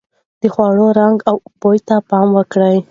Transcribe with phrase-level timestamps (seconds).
[0.41, 2.75] د خوړو رنګ او بوی ته پام وکړئ.